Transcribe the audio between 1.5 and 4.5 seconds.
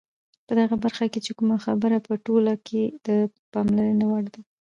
خبره په ټوله کې د پاملرنې وړ ده،